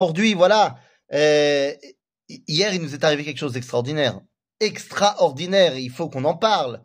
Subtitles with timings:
[0.00, 0.78] aujourd'hui, voilà,
[1.12, 1.72] euh,
[2.28, 4.20] hier il nous est arrivé quelque chose d'extraordinaire,
[4.60, 5.76] extraordinaire.
[5.76, 6.82] Il faut qu'on en parle.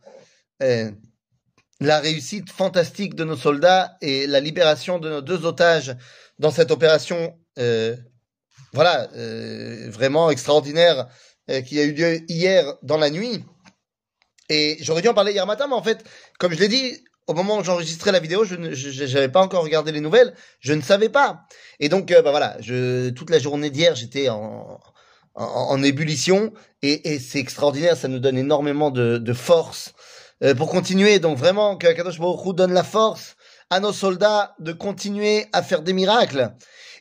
[0.61, 0.91] Euh,
[1.79, 5.95] la réussite fantastique de nos soldats et la libération de nos deux otages
[6.39, 7.97] dans cette opération, euh,
[8.71, 9.09] voilà,
[9.89, 11.07] vraiment extraordinaire
[11.65, 13.43] qui a eu lieu hier dans la nuit.
[14.49, 16.05] Et j'aurais dû en parler hier matin, mais en fait,
[16.39, 19.91] comme je l'ai dit, au moment où j'enregistrais la vidéo, je n'avais pas encore regardé
[19.91, 21.43] les nouvelles, je ne savais pas.
[21.79, 24.79] Et donc, euh, bah voilà, je, toute la journée d'hier, j'étais en,
[25.35, 29.93] en, en, ébullition, et, et c'est extraordinaire, ça nous donne énormément de, de force
[30.43, 31.19] euh, pour continuer.
[31.19, 33.35] Donc vraiment, que Kadosh Baruch donne la force
[33.69, 36.53] à nos soldats de continuer à faire des miracles.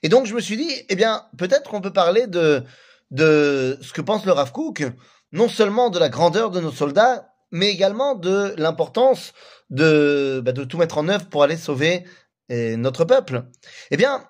[0.02, 2.64] Et donc, je me suis dit, eh bien, peut-être qu'on peut parler de,
[3.10, 4.84] de ce que pense le Rav Kook,
[5.32, 9.32] non seulement de la grandeur de nos soldats, mais également de l'importance
[9.70, 12.04] de, bah, de tout mettre en œuvre pour aller sauver
[12.48, 13.44] eh, notre peuple.
[13.90, 14.26] Eh bien,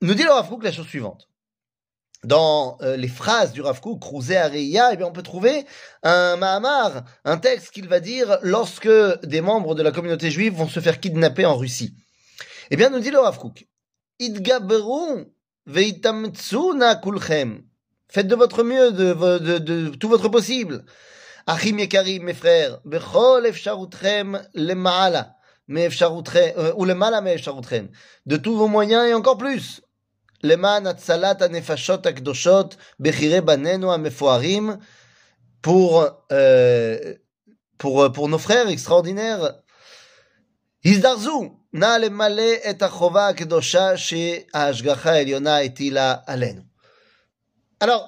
[0.00, 1.28] nous dit le Rav Kook la chose suivante.
[2.24, 5.66] Dans euh, les phrases du Rav Kook, Kruzé Areia, eh bien, on peut trouver
[6.02, 8.88] un Mahamar, un texte qu'il va dire lorsque
[9.22, 11.94] des membres de la communauté juive vont se faire kidnapper en Russie.
[12.70, 13.66] Eh bien, nous dit le Rav Kook,
[15.66, 17.62] veitamtsuna kulchem.
[18.08, 20.84] Faites de votre mieux, de, de, de, de tout votre possible.
[21.47, 25.35] Achim Yekarim, mes frères, Bechol Efsharutchem Lema'ala,
[25.69, 27.89] ou Lema'ala Efsharutchem,
[28.25, 29.81] de tous vos moyens et encore plus.
[30.43, 34.71] למען הצלת הנפשות הקדושות בחירי בנינו המפוארים,
[35.61, 37.13] pour, euh,
[37.77, 39.51] pour, pour nos frères extraordinaires.
[40.85, 46.61] הזדרזו, נא למלא את החובה הקדושה שההשגחה העליונה הטילה עלינו.
[47.83, 48.05] Alors,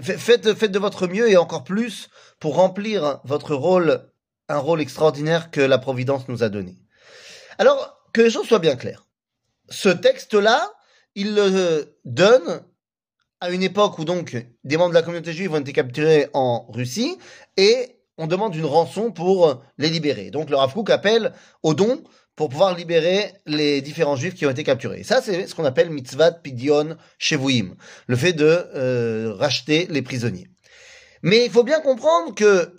[0.00, 2.08] faites, faites de votre mieux et encore plus
[2.43, 4.03] pour remplir votre rôle,
[4.49, 6.75] un rôle extraordinaire que la Providence nous a donné.
[7.57, 9.07] Alors, que les choses soient bien claires.
[9.69, 10.73] Ce texte-là,
[11.15, 12.61] il le donne
[13.39, 16.69] à une époque où donc des membres de la communauté juive ont été capturés en
[16.69, 17.17] Russie
[17.55, 20.29] et on demande une rançon pour les libérer.
[20.29, 21.31] Donc le Rav Kook appelle
[21.61, 22.03] au don
[22.35, 25.03] pour pouvoir libérer les différents juifs qui ont été capturés.
[25.03, 27.75] Ça, c'est ce qu'on appelle mitzvat pidion shevuim,
[28.07, 30.49] le fait de euh, racheter les prisonniers.
[31.23, 32.75] Mais il faut bien comprendre que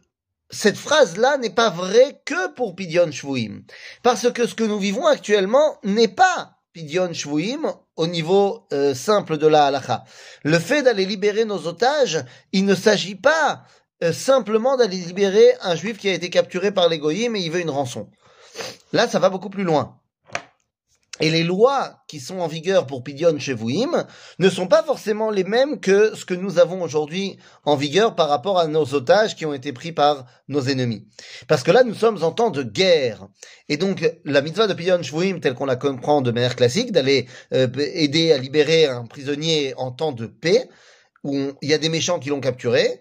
[0.50, 3.62] cette phrase-là n'est pas vraie que pour pidion shevuim,
[4.03, 9.38] parce que ce que nous vivons actuellement n'est pas pidion shevuim au niveau euh, simple
[9.38, 10.05] de la halakha.
[10.43, 13.65] Le fait d'aller libérer nos otages, il ne s'agit pas
[14.03, 17.50] euh, simplement d'aller libérer un juif qui a été capturé par les goyim et il
[17.50, 18.11] veut une rançon.
[18.93, 19.99] Là, ça va beaucoup plus loin.
[21.20, 24.04] Et les lois qui sont en vigueur pour Pidion Shevouim
[24.41, 28.28] ne sont pas forcément les mêmes que ce que nous avons aujourd'hui en vigueur par
[28.28, 31.06] rapport à nos otages qui ont été pris par nos ennemis.
[31.47, 33.28] Parce que là, nous sommes en temps de guerre.
[33.69, 37.28] Et donc, la mitzvah de Pidion Shevouim, telle qu'on la comprend de manière classique, d'aller
[37.52, 40.69] euh, aider à libérer un prisonnier en temps de paix,
[41.22, 43.00] où il y a des méchants qui l'ont capturé,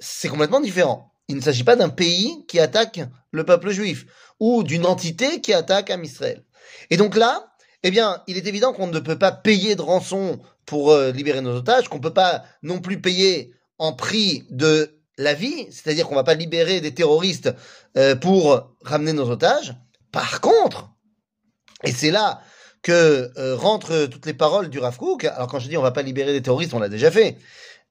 [0.00, 1.12] c'est complètement différent.
[1.28, 3.00] Il ne s'agit pas d'un pays qui attaque
[3.30, 4.04] le peuple juif
[4.40, 6.44] ou d'une entité qui attaque un Israël.
[6.90, 7.51] Et donc là,
[7.82, 11.40] eh bien, il est évident qu'on ne peut pas payer de rançon pour euh, libérer
[11.40, 16.06] nos otages, qu'on ne peut pas non plus payer en prix de la vie, c'est-à-dire
[16.06, 17.52] qu'on ne va pas libérer des terroristes
[17.96, 19.74] euh, pour ramener nos otages.
[20.12, 20.90] Par contre,
[21.84, 22.40] et c'est là
[22.82, 25.24] que euh, rentrent toutes les paroles du Rav Kook.
[25.24, 27.36] Alors quand je dis on ne va pas libérer des terroristes, on l'a déjà fait.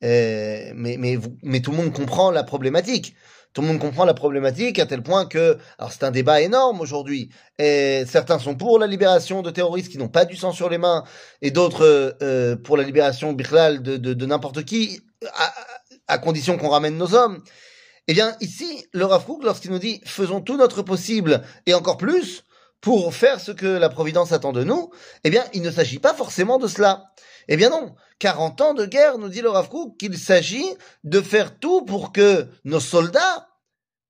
[0.02, 3.16] mais tout le monde comprend la problématique.
[3.54, 6.80] Tout le monde comprend la problématique à tel point que, alors c'est un débat énorme
[6.80, 7.30] aujourd'hui,
[7.60, 10.78] et certains sont pour la libération de terroristes qui n'ont pas du sang sur les
[10.78, 11.04] mains,
[11.42, 15.02] et d'autres euh, pour la libération birlal de, de, de n'importe qui,
[15.34, 15.54] à,
[16.08, 17.44] à condition qu'on ramène nos hommes.
[18.08, 22.44] Eh bien, ici, le Rav lorsqu'il nous dit faisons tout notre possible et encore plus
[22.82, 24.90] pour faire ce que la Providence attend de nous,
[25.24, 27.12] eh bien, il ne s'agit pas forcément de cela.
[27.48, 30.66] Eh bien non, 40 ans de guerre, nous dit le Rav qu'il s'agit
[31.04, 33.48] de faire tout pour que nos soldats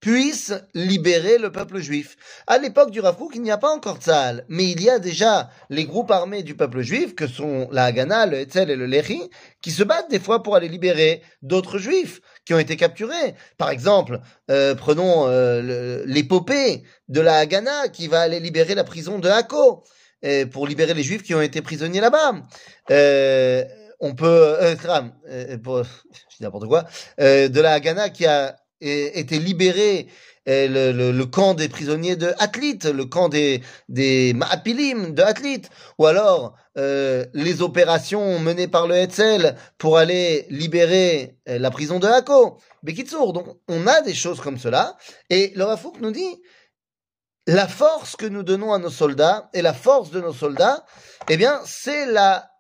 [0.02, 2.18] puissent libérer le peuple juif.
[2.48, 4.98] À l'époque du Rav Kook, il n'y a pas encore Tzahal, mais il y a
[4.98, 8.88] déjà les groupes armés du peuple juif, que sont la Haganah, le Hetzel et le
[8.88, 9.30] Lehi,
[9.62, 12.20] qui se battent des fois pour aller libérer d'autres juifs
[12.60, 13.36] été capturés.
[13.58, 14.20] Par exemple,
[14.50, 19.84] euh, prenons euh, l'épopée de la Haganah qui va aller libérer la prison de Hako
[20.52, 22.34] pour libérer les juifs qui ont été prisonniers là-bas.
[22.92, 23.64] Euh,
[24.02, 24.76] on peut, euh,
[25.30, 26.86] euh, pour, je dis n'importe quoi,
[27.20, 30.08] euh, de la Haganah qui a été libéré
[30.48, 35.62] le, le, le, camp des prisonniers de Atlit, le camp des, des Maapilim de Atlit,
[36.00, 42.08] ou alors euh, les opérations menées par le Hetzel pour aller libérer la prison de
[42.08, 42.58] Hako.
[42.84, 44.98] Bekitsour, donc on a des choses comme cela,
[45.30, 46.42] et Laura Fouk nous dit,
[47.48, 50.86] la force que nous donnons à nos soldats et la force de nos soldats,
[51.30, 52.51] eh bien, c'est la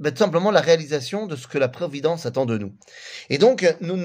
[0.00, 2.72] ben, tout simplement la réalisation de ce que la Providence attend de nous.
[3.28, 3.96] Et donc, nous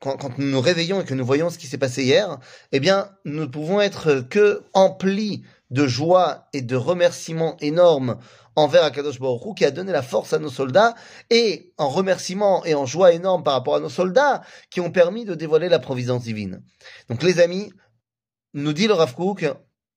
[0.00, 2.38] quand, nous nous réveillons et que nous voyons ce qui s'est passé hier,
[2.72, 8.18] eh bien, nous ne pouvons être que emplis de joie et de remerciements énormes
[8.56, 10.94] envers Akadosh Baruch qui a donné la force à nos soldats
[11.30, 15.24] et en remerciement et en joie énorme par rapport à nos soldats qui ont permis
[15.24, 16.62] de dévoiler la providence divine.
[17.08, 17.72] Donc les amis,
[18.54, 19.14] nous dit le Rav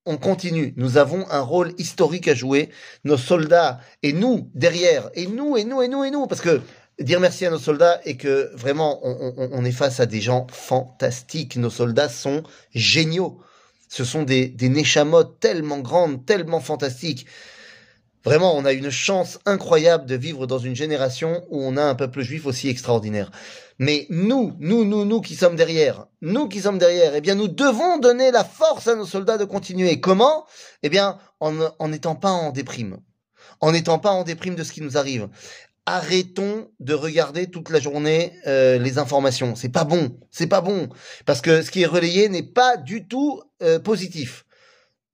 [0.08, 0.72] on continue.
[0.76, 2.70] Nous avons un rôle historique à jouer.
[3.04, 6.62] Nos soldats et nous derrière, et nous et nous et nous et nous, parce que
[6.98, 11.56] dire merci à nos soldats et que vraiment on, est face à des gens fantastiques.
[11.56, 12.42] Nos soldats sont
[12.74, 13.38] géniaux.
[13.88, 14.82] Ce sont des, des
[15.40, 17.26] tellement grandes, tellement fantastiques.
[18.24, 21.94] Vraiment, on a une chance incroyable de vivre dans une génération où on a un
[21.94, 23.30] peuple juif aussi extraordinaire.
[23.78, 27.46] Mais nous, nous, nous, nous qui sommes derrière, nous qui sommes derrière, eh bien, nous
[27.46, 30.00] devons donner la force à nos soldats de continuer.
[30.00, 30.46] Comment?
[30.82, 32.98] Eh bien, en n'étant pas en déprime.
[33.60, 35.28] En n'étant pas en déprime de ce qui nous arrive.
[35.86, 39.54] Arrêtons de regarder toute la journée euh, les informations.
[39.54, 40.18] C'est pas bon.
[40.30, 40.88] C'est pas bon.
[41.24, 44.44] Parce que ce qui est relayé n'est pas du tout euh, positif.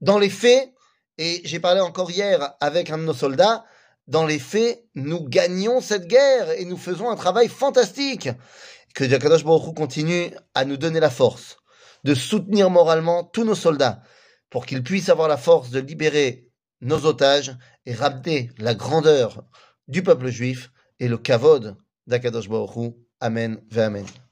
[0.00, 0.73] Dans les faits,
[1.18, 3.64] et j'ai parlé encore hier avec un de nos soldats,
[4.06, 8.28] dans les faits, nous gagnons cette guerre et nous faisons un travail fantastique.
[8.94, 11.56] Que Jakadosh Baruch continue à nous donner la force
[12.04, 14.02] de soutenir moralement tous nos soldats
[14.50, 16.48] pour qu'ils puissent avoir la force de libérer
[16.80, 17.56] nos otages
[17.86, 19.42] et ramener la grandeur
[19.88, 20.70] du peuple juif
[21.00, 21.76] et le kavod
[22.06, 24.23] d'Akadosh Baruch Amen ve Amen.